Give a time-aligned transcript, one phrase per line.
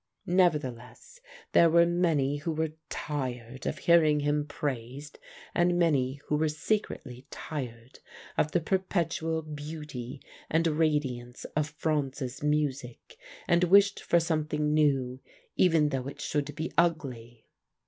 [0.25, 1.21] Nevertheless
[1.51, 5.19] there were many who were tired of hearing him praised,
[5.53, 7.99] and many who were secretly tired
[8.35, 10.19] of the perpetual beauty
[10.49, 13.15] and radiance of Franz's music,
[13.47, 15.19] and wished for something new
[15.55, 17.45] even though it should be ugly.